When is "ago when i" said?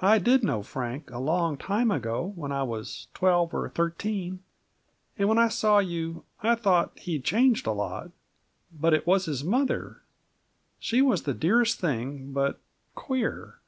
1.90-2.62